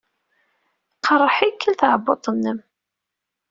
[0.91, 2.59] Teqreḥ-ikel tɛebbuḍt-nnem?